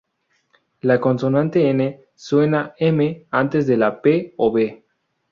[0.89, 4.65] La consonante 'n' suena 'm' antes de la 'p' "o" 'b'.